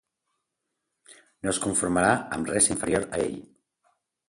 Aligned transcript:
No 1.43 1.51
es 1.51 1.61
conformarà 1.67 2.15
amb 2.39 2.51
res 2.55 2.73
inferior 2.77 3.09
a 3.13 3.23
ell. 3.29 3.39